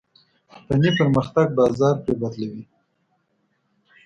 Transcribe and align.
فني 0.65 0.89
پرمختګ 0.99 1.47
بازار 1.59 1.95
پرې 2.03 2.13
بدلوي. 2.21 2.63